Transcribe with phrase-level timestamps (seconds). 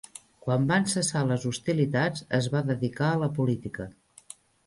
[0.45, 3.87] Quan van cessar les hostilitats, es va dedicar a la política.